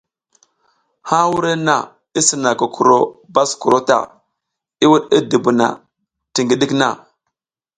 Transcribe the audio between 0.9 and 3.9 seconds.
Ha wurenna i sina kukuro baskuro